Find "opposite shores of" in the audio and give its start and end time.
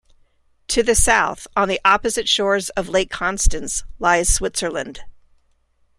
1.85-2.89